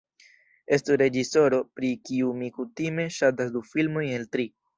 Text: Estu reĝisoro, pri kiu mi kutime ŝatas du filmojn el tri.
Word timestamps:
Estu 0.77 0.95
reĝisoro, 1.01 1.59
pri 1.81 1.91
kiu 2.07 2.33
mi 2.41 2.49
kutime 2.57 3.07
ŝatas 3.19 3.53
du 3.59 3.63
filmojn 3.75 4.11
el 4.17 4.27
tri. 4.39 4.49